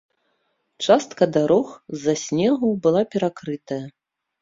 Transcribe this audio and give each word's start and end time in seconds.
Частка 0.85 1.27
дарог 1.37 1.69
з-за 1.95 2.17
снегу 2.25 2.75
была 2.89 3.07
перакрытая. 3.15 3.83